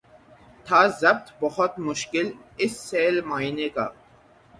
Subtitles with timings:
[0.67, 2.27] تھا ضبط بہت مشکل
[2.57, 3.87] اس سیل معانی کا